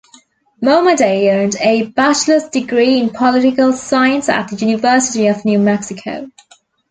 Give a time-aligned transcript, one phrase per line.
[0.63, 6.25] Momaday earned a bachelor's degree in political science at the University of New Mexico.